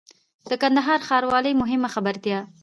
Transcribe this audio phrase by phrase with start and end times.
[0.49, 2.39] د کندهار ښاروالۍ مهمه خبرتيا